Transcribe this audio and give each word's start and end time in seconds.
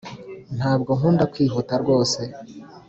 Ntago 0.57 0.91
nkunda 0.97 1.23
kwihuta 1.33 1.73
rwose 1.81 2.21